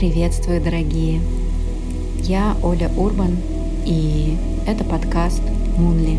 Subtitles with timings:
[0.00, 1.20] Приветствую, дорогие!
[2.22, 3.36] Я Оля Урбан,
[3.84, 4.34] и
[4.66, 5.42] это подкаст
[5.76, 6.16] «Мунли».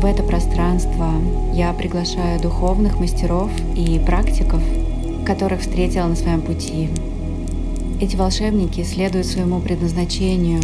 [0.00, 1.12] В это пространство
[1.54, 4.60] я приглашаю духовных мастеров и практиков,
[5.24, 6.88] которых встретила на своем пути.
[8.00, 10.62] Эти волшебники следуют своему предназначению,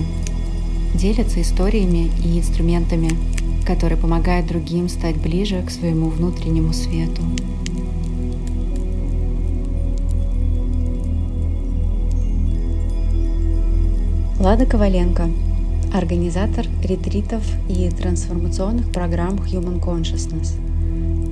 [0.97, 3.11] делятся историями и инструментами,
[3.65, 7.23] которые помогают другим стать ближе к своему внутреннему свету.
[14.47, 15.29] Лада Коваленко,
[15.93, 20.61] организатор ретритов и трансформационных программ Human Consciousness,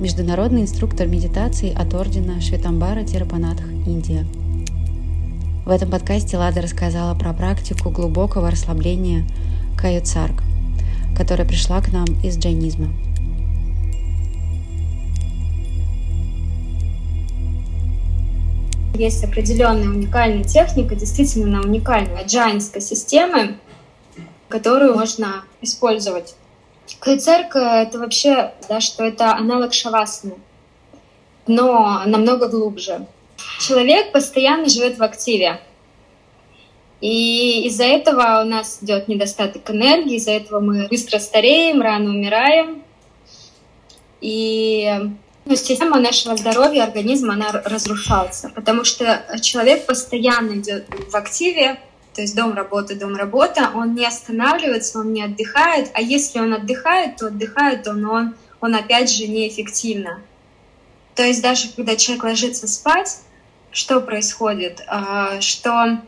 [0.01, 4.25] международный инструктор медитации от Ордена Шветамбара Тирапанатх, Индия.
[5.65, 9.23] В этом подкасте Лада рассказала про практику глубокого расслабления
[9.77, 10.43] Каюцарг,
[11.17, 12.89] которая пришла к нам из джайнизма–
[18.97, 23.57] Есть определенная уникальная техника, действительно уникальная джайнской системы,
[24.47, 26.35] которую можно использовать.
[26.99, 30.35] Кайцерка— это вообще, да, что это аналог шавасаны,
[31.45, 33.05] но намного глубже.
[33.59, 35.59] Человек постоянно живет в активе.
[37.01, 42.81] И из-за этого у нас идет недостаток энергии, из-за этого мы быстро стареем, рано умираем.
[44.21, 44.89] И
[45.45, 51.79] ну, система нашего здоровья, организма, она разрушается, потому что человек постоянно идет в активе,
[52.13, 56.53] то есть дом, работа, дом, работа, он не останавливается, он не отдыхает, а если он
[56.53, 60.21] отдыхает, то отдыхает он, он, он опять же неэффективно.
[61.13, 63.19] То есть даже когда человек ложится спать,
[63.71, 64.81] что происходит?
[64.87, 65.99] А, что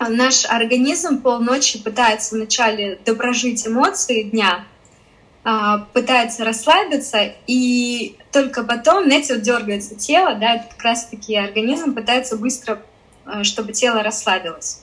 [0.00, 4.66] наш организм полночи пытается вначале допрожить эмоции дня,
[5.92, 12.36] пытается расслабиться, и только потом, знаете, вот дергается тело, да, это как раз-таки организм пытается
[12.36, 12.80] быстро,
[13.26, 14.82] а, чтобы тело расслабилось.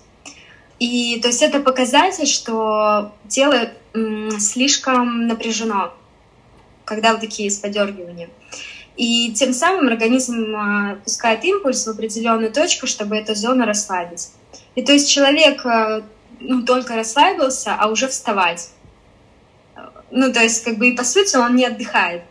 [0.80, 3.70] И то есть это показатель, что тело
[4.39, 5.94] слишком напряжено,
[6.86, 8.30] когда вот такие есть подергивания.
[8.98, 14.30] И тем самым организм а, пускает импульс в определенную точку, чтобы эту зону расслабить.
[14.76, 15.66] И то есть человек
[16.39, 18.70] ну, только расслабился, а уже вставать.
[20.11, 22.23] Ну, то есть, как бы и по сути он не отдыхает.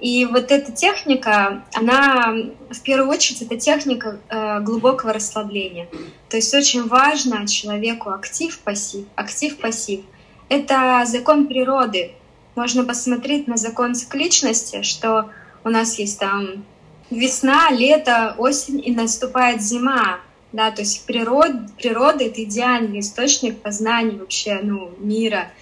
[0.00, 2.34] И вот эта техника, она
[2.70, 5.88] в первую очередь это техника э, глубокого расслабления.
[6.30, 9.04] То есть очень важно человеку актив-пассив.
[9.14, 10.00] Актив-пассив.
[10.48, 12.12] Это закон природы.
[12.56, 15.30] Можно посмотреть на закон цикличности, что
[15.64, 16.64] у нас есть там
[17.10, 20.20] весна, лето, осень и наступает зима.
[20.52, 25.50] Да, то есть природа, природа— это идеальный источник познания вообще ну, мира—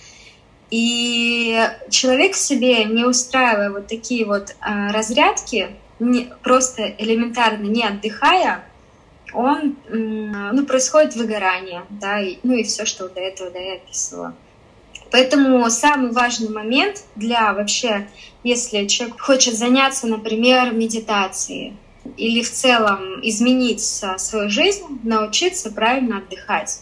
[0.71, 5.69] и человек себе, не устраивая вот такие вот э, разрядки,
[5.99, 8.65] не, просто элементарно не отдыхая,
[9.33, 13.75] он, э, ну, происходит выгорание, да, и, ну и все, что до этого да, я
[13.75, 14.34] описывала.
[15.11, 18.09] Поэтому самый важный момент для вообще,
[18.45, 21.77] если человек хочет заняться, например, медитацией
[22.17, 26.81] или в целом изменить свою жизнь, научиться правильно отдыхать.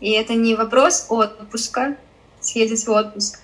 [0.00, 1.96] И это не вопрос отпуска,
[2.40, 3.38] съездить в отпуск.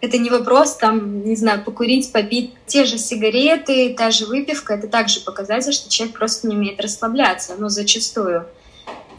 [0.00, 2.54] Это не вопрос, там, не знаю, покурить, попить.
[2.66, 7.54] Те же сигареты, та же выпивка— это также показатель, что человек просто не умеет расслабляться,
[7.56, 8.46] ну, зачастую.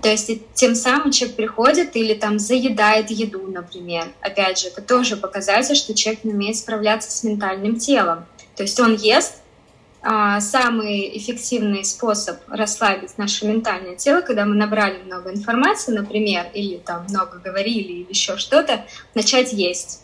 [0.01, 4.11] То есть тем самым человек приходит или там заедает еду, например.
[4.19, 8.25] Опять же, это тоже показатель, что человек не умеет справляться с ментальным телом.
[8.57, 9.35] То есть он ест,
[10.03, 17.05] самый эффективный способ расслабить наше ментальное тело, когда мы набрали много информации, например, или там
[17.09, 20.03] много говорили, или еще что-то, начать есть.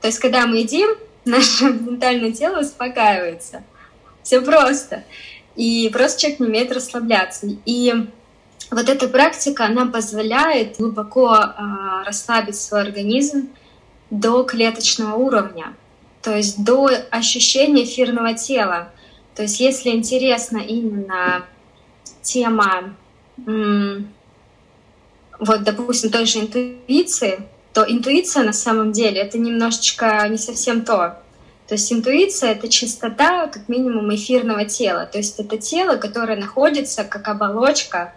[0.00, 0.90] То есть, когда мы едим,
[1.24, 3.62] наше ментальное тело успокаивается.
[4.22, 5.04] Все просто.
[5.56, 7.46] И просто человек не умеет расслабляться.
[7.64, 7.94] И
[8.70, 11.52] вот эта практика, она позволяет глубоко э,
[12.04, 13.50] расслабить свой организм
[14.10, 15.74] до клеточного уровня,
[16.22, 18.90] то есть до ощущения эфирного тела.
[19.34, 21.44] То есть если интересна именно
[22.22, 22.94] тема,
[25.38, 27.40] вот, допустим, той же интуиции,
[27.72, 31.18] то интуиция на самом деле это немножечко не совсем то.
[31.66, 35.06] То есть интуиция— это чистота, как минимум, эфирного тела.
[35.06, 38.12] То есть это тело, которое находится как оболочка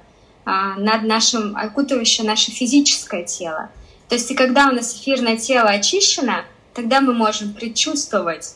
[0.46, 3.70] а, над нашим, окутывающее наше физическое тело.
[4.10, 8.56] То есть и когда у нас эфирное тело очищено, тогда мы можем предчувствовать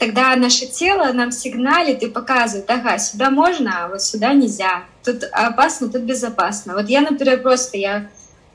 [0.00, 4.84] тогда наше тело нам сигналит и показывает, ага, сюда можно, а вот сюда нельзя.
[5.04, 6.74] Тут опасно, тут безопасно.
[6.74, 8.08] Вот я, например, просто, я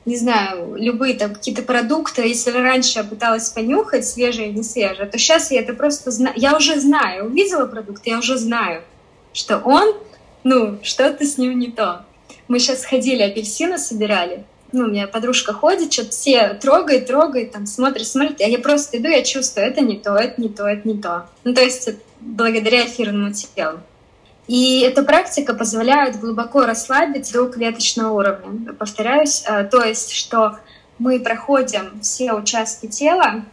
[0.04, 5.18] не знаю, любые там какие-то продукты, если раньше я пыталась понюхать, свежее не свежее, то
[5.18, 8.82] сейчас я это просто знаю, я уже знаю, увидела продукт, я уже знаю,
[9.32, 9.94] что он
[10.44, 12.04] ну, что-то с ним не то.
[12.46, 14.44] Мы сейчас ходили, апельсины собирали,
[14.76, 18.98] ну, у меня подружка ходит, что-то все трогает, трогает, там, смотрит, смотрит, а я просто
[18.98, 21.26] иду, я чувствую, это не то, это не то, это не то.
[21.44, 21.88] Ну, то есть
[22.20, 23.80] благодаря эфирному телу.
[24.48, 28.74] И эта практика позволяет глубоко расслабить до клеточного уровня.
[28.74, 30.58] Повторяюсь, э, то есть, что
[30.98, 33.44] мы проходим все участки тела,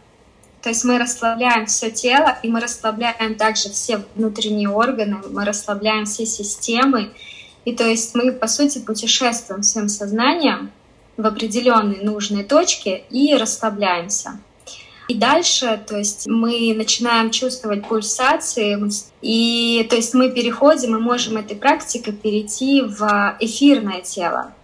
[0.62, 6.04] то есть мы расслабляем все тело, и мы расслабляем также все внутренние органы, мы расслабляем
[6.04, 7.12] все системы.
[7.64, 10.70] И то есть мы, по сути, путешествуем своим сознанием
[11.16, 14.38] в определенные нужные точки и расслабляемся.
[15.06, 18.78] И дальше, то есть мы начинаем чувствовать пульсации,
[19.20, 24.54] и то есть мы переходим, мы можем этой практикой перейти в эфирное тело,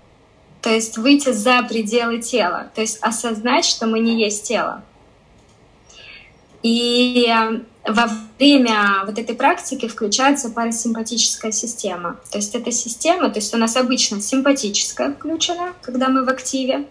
[0.63, 4.83] то есть выйти за пределы тела, то есть осознать, что мы не есть тело.
[6.63, 7.31] И
[7.87, 12.19] во время вот этой практики включается парасимпатическая система.
[12.31, 16.87] То есть эта система, то есть у нас обычно симпатическая включена, когда мы в активе,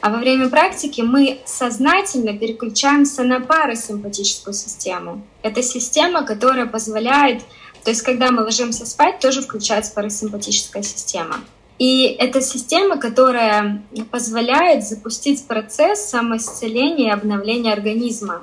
[0.00, 5.22] а во время практики мы сознательно переключаемся на парасимпатическую систему.
[5.42, 7.42] Это система, которая позволяет,
[7.84, 11.36] то есть когда мы ложимся спать, тоже включается парасимпатическая система.
[11.78, 18.42] И это система, которая позволяет запустить процесс самоисцеления и обновления организма.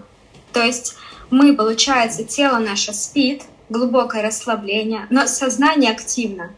[0.54, 0.96] То есть
[1.30, 6.52] мы, получается, тело наше спит, глубокое расслабление, но сознание активно.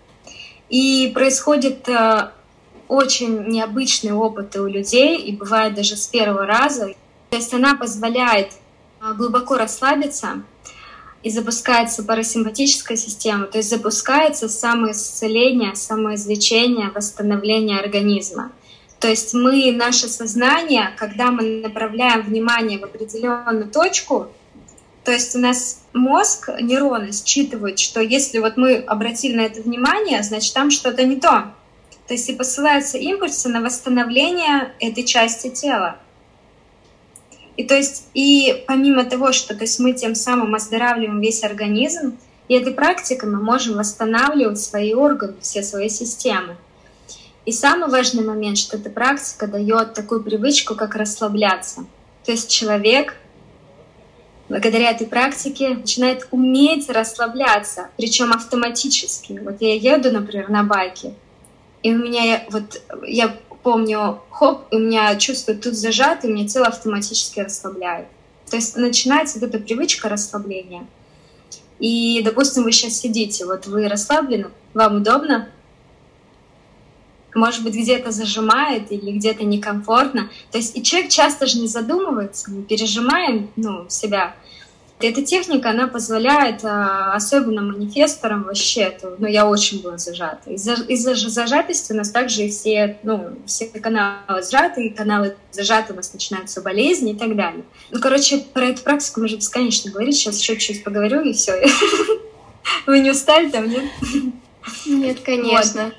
[0.70, 2.30] И происходит э,
[2.88, 6.94] очень необычные опыты у людей, и бывает даже с первого раза.
[7.30, 8.54] То есть она позволяет
[9.02, 10.44] э, глубоко расслабиться,
[11.24, 18.52] и запускается парасимпатическая система, то есть запускается самоисцеление, самоизлечение, восстановление организма.
[19.02, 24.28] То есть мы, наше сознание, когда мы направляем внимание в определенную точку,
[25.04, 30.22] то есть у нас мозг, нейроны считывают, что если вот мы обратили на это внимание,
[30.22, 31.52] значит там что-то не то.
[32.08, 35.98] То есть и посылаются импульсы на восстановление этой части тела.
[37.58, 42.20] И то есть и помимо того, что то есть мы тем самым оздоравливаем весь организм,
[42.48, 46.56] и этой практикой мы можем восстанавливать свои органы, все свои системы.
[47.46, 51.86] И самый важный момент, что эта практика дает такую привычку, как расслабляться.
[52.24, 53.16] То есть человек
[54.48, 59.40] благодаря этой практике начинает уметь расслабляться, причем автоматически.
[59.44, 61.14] Вот я еду, например, на байке,
[61.84, 66.48] и у меня вот я помню, хоп, и у меня чувство тут зажато, и мне
[66.48, 68.08] тело автоматически расслабляет.
[68.50, 70.86] То есть начинается вот эта привычка расслабления.
[71.80, 75.50] И, допустим, вы сейчас сидите, вот вы расслаблены, вам удобно,
[77.36, 80.30] может быть, где-то зажимает или где-то некомфортно.
[80.52, 84.36] То есть и человек часто же не задумывается, мы пережимаем ну, себя.
[85.04, 90.52] Эта техника, она позволяет, а, особенно манифесторам вообще, это, ну, я очень была зажата.
[90.52, 95.94] Из-за, из-за зажатости у нас также и все, ну, все каналы сжаты, и каналы зажаты,
[95.94, 97.64] у нас начинаются болезни и так далее.
[97.90, 101.54] Ну, короче, про эту практику можно бесконечно говорить, сейчас еще чуть-чуть поговорю, и все.
[102.86, 103.86] Вы не устали там, нет?
[104.86, 105.94] Нет, конечно.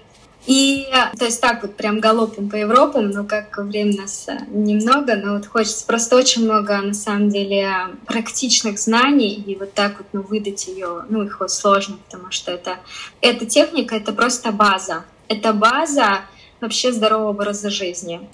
[0.46, 5.14] И, то есть так вот прям галопом по Европам, но как время у нас немного,
[5.14, 7.70] но вот хочется просто очень много, на самом деле,
[8.06, 12.50] практичных знаний, и вот так вот, ну, выдать ее, ну, их вот сложно, потому что
[12.50, 12.78] это,
[13.20, 15.05] эта техника— это просто база.
[15.28, 16.22] Это база
[16.60, 18.28] вообще здорового образа жизни.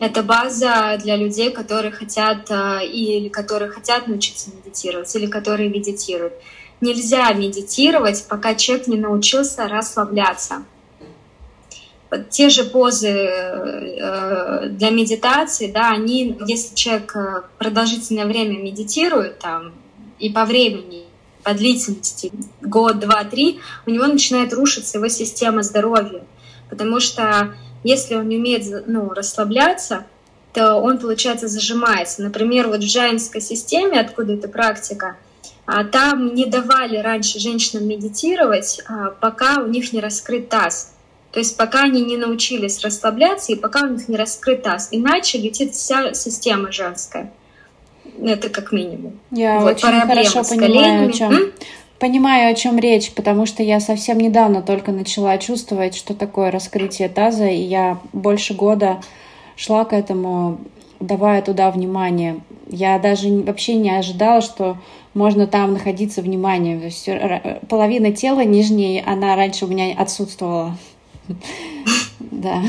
[0.00, 6.32] Это база для людей, которые хотят э, или которые хотят научиться медитировать, или которые медитируют.
[6.80, 10.64] Нельзя медитировать, пока человек не научился расслабляться
[12.30, 19.72] те же позы э, для медитации, да, они, если человек э, продолжительное время медитирует там
[20.18, 21.04] и по времени,
[21.42, 26.22] по длительности, год, два, три, у него начинает рушиться его система здоровья.
[26.70, 30.06] Потому что если он не умеет ну, расслабляться,
[30.52, 32.22] то он, получается, зажимается.
[32.22, 35.16] Например, вот в джайнской системе, откуда эта практика,
[35.66, 40.94] а, там не давали раньше женщинам медитировать, а, пока у них не раскрыт таз.
[41.38, 44.88] То есть пока они не научились расслабляться и пока у них не раскрыт таз.
[44.90, 47.30] Иначе летит вся система женская.
[48.20, 49.20] Это как минимум.
[49.30, 51.52] Я вот, очень хорошо понимаю, о чем.
[52.00, 57.08] Понимаю, о чем речь, потому что я совсем недавно только начала чувствовать, что такое раскрытие
[57.08, 59.00] таза, и я больше года
[59.54, 60.58] шла к этому,
[60.98, 62.40] давая туда внимание.
[62.66, 64.76] Я даже вообще не ожидала, что
[65.14, 66.80] можно там находиться внимание.
[66.80, 67.08] То есть
[67.68, 70.76] половина тела нижней, она раньше у меня отсутствовала.
[72.20, 72.62] Да.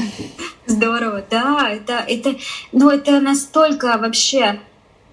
[0.67, 2.35] Здорово, да, это, это,
[2.71, 4.59] ну, это настолько вообще,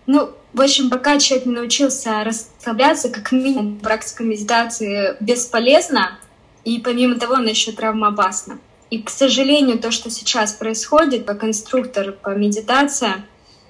[0.06, 6.18] ну, в общем, пока человек не научился расслабляться, как минимум практика медитации бесполезна,
[6.64, 8.58] И помимо того, она еще травмоопасна.
[8.90, 13.24] И, к сожалению, то, что сейчас происходит, как инструктор по медитации,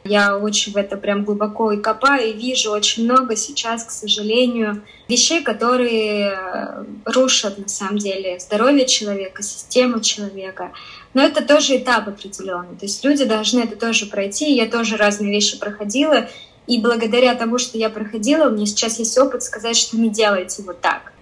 [0.06, 4.82] я очень в это прям глубоко и копаю, и вижу очень много сейчас, к сожалению,
[5.08, 10.72] вещей, которые э, рушат на самом деле здоровье человека, систему человека.
[11.14, 12.76] Но это тоже этап определенный.
[12.76, 14.54] То есть люди должны это тоже пройти.
[14.54, 16.28] Я тоже разные вещи проходила.
[16.66, 20.62] И благодаря тому, что я проходила, у меня сейчас есть опыт сказать, что не делайте
[20.62, 21.12] вот так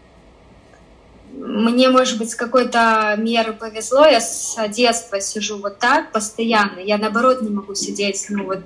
[1.37, 6.99] мне, может быть, с какой-то меры повезло, я с детства сижу вот так постоянно, я
[6.99, 8.63] наоборот не могу сидеть, ну вот,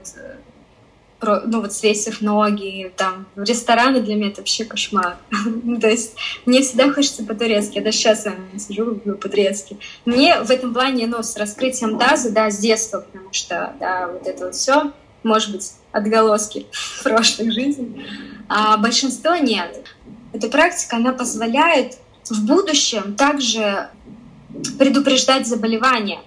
[1.18, 5.16] про, ну вот свесив ноги, там, в рестораны для меня это вообще кошмар.
[5.64, 6.14] Ну, то есть
[6.46, 8.26] мне всегда хочется по-турецки, я даже сейчас
[8.58, 9.78] сижу, люблю по-турецки.
[10.04, 14.26] Мне в этом плане, ну, с раскрытием таза, да, с детства, потому что, да, вот
[14.26, 16.66] это вот все, может быть, отголоски
[17.02, 18.06] прошлых жизней,
[18.48, 19.84] а большинство нет.
[20.32, 21.98] Эта практика, она позволяет
[22.30, 23.88] в будущем также
[24.78, 26.20] предупреждать заболевания.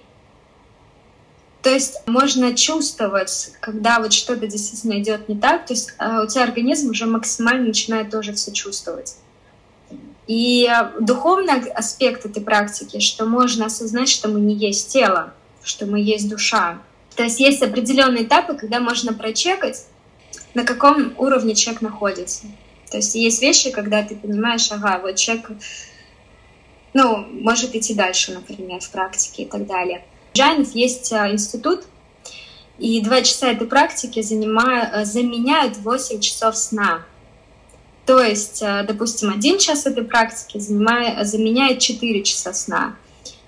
[1.62, 6.26] То есть можно чувствовать, когда вот что-то действительно идет не так, то есть э, у
[6.26, 9.16] тебя организм уже максимально начинает тоже все чувствовать.
[10.26, 10.68] И
[11.00, 16.28] духовный аспект этой практики, что можно осознать, что мы не есть тело, что мы есть
[16.28, 16.80] душа.
[17.14, 19.84] То есть есть определенные этапы, когда можно прочекать,
[20.54, 22.46] на каком уровне человек находится.
[22.90, 25.50] То есть есть вещи, когда ты понимаешь, ага, вот человек
[26.94, 30.04] ну, может идти дальше, например, в практике и так далее.
[30.32, 31.84] В Джайнов есть а, институт,
[32.78, 37.04] и два часа этой практики занимают, э, заменяют 8 часов сна.
[38.06, 42.96] То есть, э, допустим, один час этой практики занимает, заменяет 4 часа сна.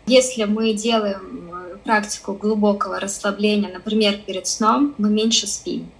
[0.06, 5.90] Если мы делаем э, практику глубокого расслабления, например, перед сном, мы меньше спим,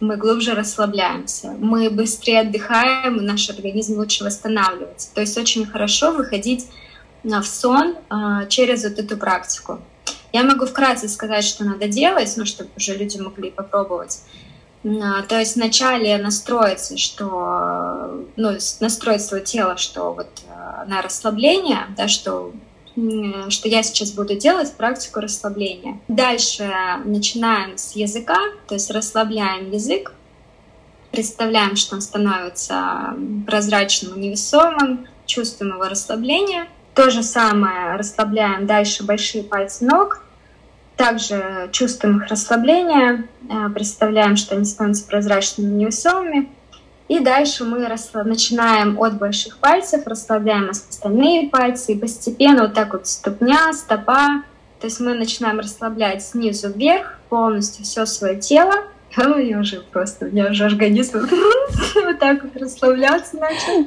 [0.00, 5.12] мы глубже расслабляемся, мы быстрее отдыхаем, наш организм лучше восстанавливается.
[5.12, 6.66] То есть очень хорошо выходить
[7.22, 9.80] в сон а, через вот эту практику.
[10.32, 14.20] Я могу вкратце сказать, что надо делать, ну, чтобы уже люди могли попробовать.
[14.84, 21.86] А, то есть вначале настроиться, что, ну, настроить свое тело, что вот а, на расслабление,
[21.96, 22.52] да, что
[23.48, 26.00] что я сейчас буду делать практику расслабления.
[26.08, 26.68] Дальше
[27.04, 30.12] начинаем с языка, то есть расслабляем язык,
[31.12, 33.14] представляем, что он становится
[33.46, 36.68] прозрачным невесомым, чувствуем его расслабление—
[36.98, 40.20] то же самое расслабляем дальше большие пальцы ног.
[40.96, 46.48] Также чувствуем их расслабление, э, представляем, что они становятся прозрачными и невесомыми.
[47.06, 47.78] И дальше мы
[48.24, 54.42] начинаем от больших пальцев, расслабляем остальные пальцы, и постепенно вот так вот ступня, стопа.
[54.80, 58.74] То есть мы начинаем расслаблять снизу вверх полностью все свое тело.
[59.16, 61.28] А у меня уже просто, у меня уже организм
[61.94, 63.86] вот так вот расслабляться начал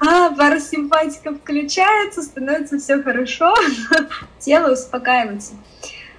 [0.00, 3.54] а, парасимпатика включается, становится все хорошо,
[4.38, 5.54] тело успокаивается.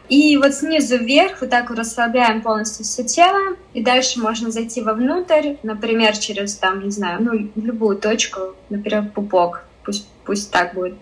[0.10, 4.82] И вот снизу вверх вот так вот расслабляем полностью все тело, и дальше можно зайти
[4.82, 10.96] вовнутрь, например, через там, не знаю, ну, любую точку, например, пупок, пусть, пусть так будет.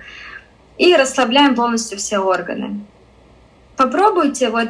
[0.77, 2.81] И расслабляем полностью все органы.
[3.77, 4.69] Попробуйте вот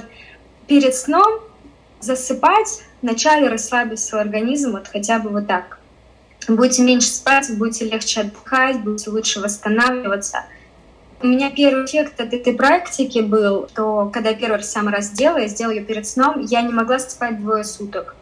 [0.67, 1.41] перед сном
[1.99, 5.76] засыпать, вначале расслабить свой организм вот хотя бы вот так
[6.55, 10.45] будете меньше спать, будете легче отдыхать, будете лучше восстанавливаться.
[11.21, 15.39] У меня первый эффект от этой практики был, что когда первый раз сам раз сделала,
[15.39, 18.15] я сделала ее перед сном, я не могла спать двое суток.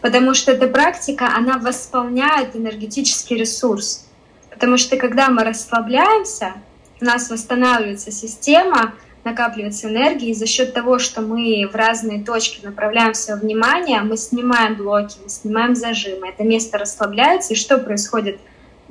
[0.00, 4.06] Потому что эта практика, она восполняет энергетический ресурс.
[4.50, 6.54] Потому что когда мы расслабляемся,
[7.00, 12.64] у нас восстанавливается система, накапливается энергия, и за счет того, что мы в разные точки
[12.64, 18.40] направляем свое внимание, мы снимаем блоки, мы снимаем зажимы, это место расслабляется, и что происходит?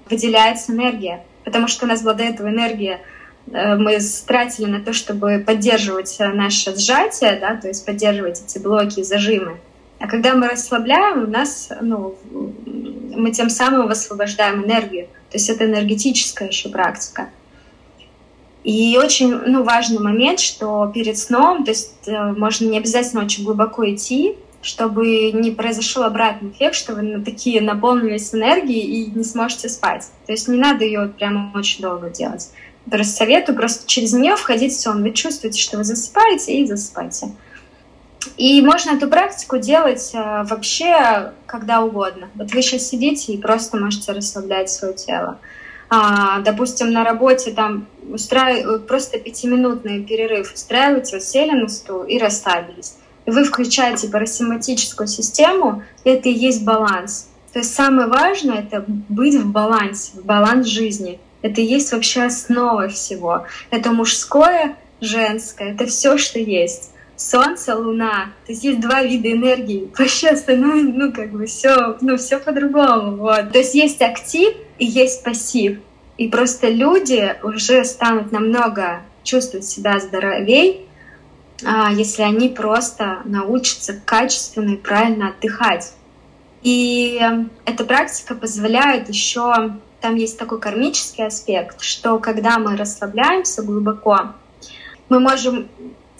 [0.09, 3.01] Выделяется энергия, потому что у нас была до этого энергия,
[3.51, 8.99] э, мы тратили на то, чтобы поддерживать наше сжатие, да, то есть поддерживать эти блоки
[8.99, 9.57] и зажимы.
[9.99, 12.15] А когда мы расслабляем, у нас, ну,
[13.19, 15.07] мы тем самым высвобождаем энергию.
[15.29, 17.29] То есть это энергетическая еще практика.
[18.69, 23.43] И очень ну, важный момент, что перед сном, то есть э, можно не обязательно очень
[23.43, 29.69] глубоко идти, чтобы не произошел обратный эффект, что вы такие наполнились энергией и не сможете
[29.69, 30.05] спать.
[30.27, 32.51] То есть не надо ее прямо очень долго делать.
[32.87, 35.01] Просто советую просто через нее входить в сон.
[35.01, 37.31] Вы чувствуете, что вы засыпаете и засыпаете.
[38.37, 42.29] И можно эту практику делать э, вообще когда угодно.
[42.35, 45.39] Вот вы сейчас сидите и просто можете расслаблять свое тело
[45.89, 48.85] а, допустим, на работе там устраив...
[48.85, 52.95] просто пятиминутный перерыв устраиваете, вот сели на стул и расслабились.
[53.25, 57.29] И вы включаете парасимпатическую систему, это и есть баланс.
[57.53, 61.19] То есть самое важное— это быть в балансе, в баланс жизни.
[61.41, 63.45] Это и есть вообще основа всего.
[63.71, 66.91] Это мужское, женское, это все, что есть.
[67.19, 68.31] Солнце, Луна.
[68.45, 69.91] То есть есть два вида энергии.
[69.97, 73.17] Вообще остальное, ну, как бы все, ну, все по-другому.
[73.17, 73.51] Вот.
[73.51, 75.79] То есть есть актив и есть пассив.
[76.17, 80.87] И просто люди уже станут намного чувствовать себя здоровей,
[81.65, 85.93] а, если они просто научатся качественно и правильно отдыхать.
[86.61, 87.21] И
[87.65, 94.33] эта практика позволяет еще, там есть такой кармический аспект, что когда мы расслабляемся глубоко,
[95.09, 95.67] мы можем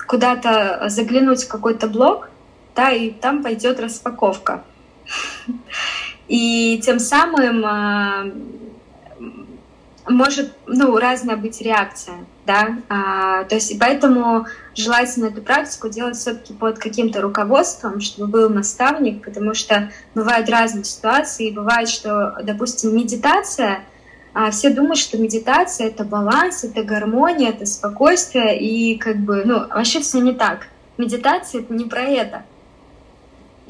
[0.10, 2.32] куда-то заглянуть в какой-то блок,
[2.76, 4.64] да, и там пойдет распаковка.
[6.28, 8.26] И тем самым а,
[10.08, 16.54] может ну, разная быть реакция, да, а, то есть поэтому желательно эту практику делать все-таки
[16.54, 22.96] под каким-то руководством, чтобы был наставник, потому что бывают разные ситуации, и бывает, что, допустим,
[22.96, 23.82] медитация,
[24.34, 29.68] а, все думают, что медитация это баланс, это гармония, это спокойствие, и как бы, ну,
[29.68, 30.68] вообще все не так.
[30.98, 32.44] Медитация это не про это.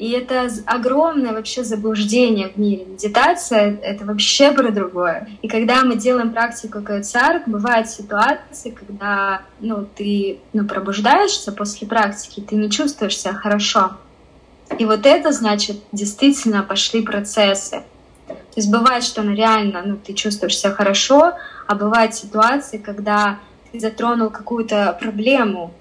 [0.00, 2.86] И это огромное вообще заблуждение в мире.
[2.86, 5.28] Медитация— это вообще про другое.
[5.42, 12.40] И когда мы делаем практику кайцарк, бывают ситуации, когда ну, ты ну, пробуждаешься после практики,
[12.40, 13.98] ты не чувствуешь себя хорошо.
[14.78, 17.82] И вот это значит, действительно пошли процессы.
[18.54, 21.32] То есть бывает, что ну, реально ну, ты чувствуешь себя хорошо,
[21.66, 23.38] а бывают ситуации, когда
[23.70, 25.72] ты затронул какую-то проблему,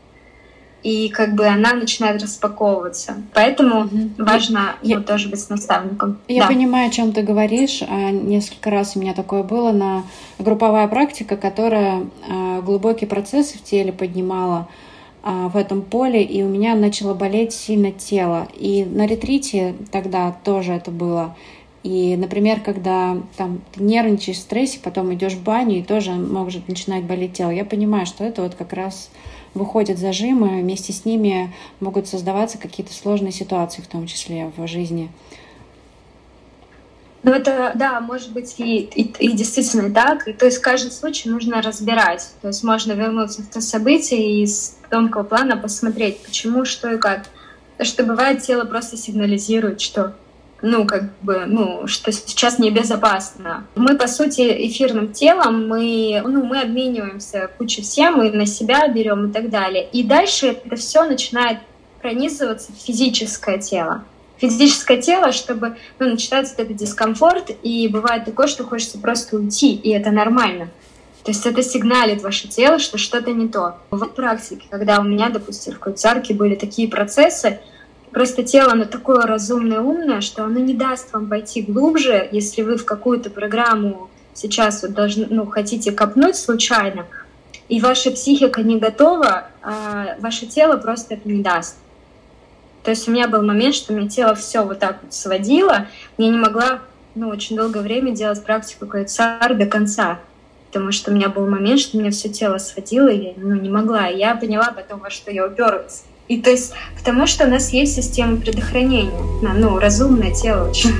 [0.83, 3.15] и как бы она начинает распаковываться.
[3.33, 4.09] Поэтому угу.
[4.17, 6.19] важно я, ну, тоже быть с наставником.
[6.27, 6.47] Я да.
[6.47, 7.81] понимаю, о чем ты говоришь.
[7.81, 10.03] А, несколько раз у меня такое было на
[10.37, 14.69] групповая практика, которая а, глубокие процессы в теле поднимала
[15.21, 18.47] а, в этом поле, и у меня начало болеть сильно тело.
[18.55, 21.35] И на ретрите тогда тоже это было.
[21.83, 26.67] И, например, когда там ты нервничаешь в стрессе, потом идешь в баню, и тоже может
[26.67, 27.51] начинать болеть тело.
[27.51, 29.09] Я понимаю, что это вот как раз
[29.53, 35.09] выходят зажимы, вместе с ними могут создаваться какие-то сложные ситуации, в том числе в жизни.
[37.21, 40.23] Ну, это, да, может быть и, и, и действительно так.
[40.37, 42.29] То есть каждый случай нужно разбирать.
[42.41, 46.97] То есть можно вернуться в то событие и с тонкого плана посмотреть, почему, что и
[46.97, 47.25] как.
[47.71, 50.15] Потому что бывает, тело просто сигнализирует, что
[50.61, 53.65] ну, как бы, ну, что сейчас небезопасно.
[53.75, 59.29] Мы, по сути, эфирным телом, мы, ну, мы обмениваемся кучей всем, мы на себя берем
[59.29, 59.87] и так далее.
[59.91, 61.59] И дальше это все начинает
[62.01, 64.03] пронизываться в физическое тело.
[64.37, 69.89] Физическое тело, чтобы ну, начинается этот дискомфорт, и бывает такое, что хочется просто уйти, и
[69.89, 70.69] это нормально.
[71.23, 73.75] То есть это сигналит ваше тело, что что-то не то.
[73.91, 77.59] В практике, когда у меня, допустим, в Куцарке были такие процессы,
[78.11, 82.77] Просто тело, оно такое разумное, умное, что оно не даст вам пойти глубже, если вы
[82.77, 87.05] в какую-то программу сейчас вот должны, ну, хотите копнуть случайно,
[87.67, 91.77] и ваша психика не готова, а ваше тело просто это не даст.
[92.83, 96.29] То есть у меня был момент, что мне тело все вот так вот сводило, я
[96.29, 96.79] не могла
[97.13, 100.19] ну, очень долгое время делать практику кайцар до конца,
[100.67, 103.69] потому что у меня был момент, что мне все тело сводило, и я ну, не
[103.69, 104.07] могла.
[104.07, 106.03] Я поняла потом, во что я уперлась.
[106.29, 109.11] И то есть, потому что у нас есть система предохранения,
[109.41, 110.93] ну, разумное тело очень.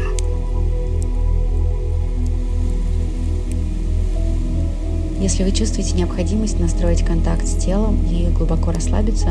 [5.19, 9.29] Если вы чувствуете необходимость настроить контакт с телом и глубоко расслабиться,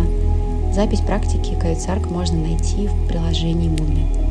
[0.72, 4.27] запись практики Кайцарк можно найти в приложении Муми.